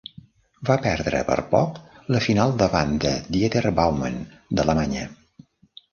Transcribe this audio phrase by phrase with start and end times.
[0.69, 1.77] Va perdre per poc
[2.15, 4.21] la final davant de Dieter Baumann
[4.57, 5.05] d'Alemanya.